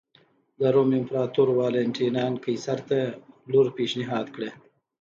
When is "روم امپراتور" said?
0.73-1.47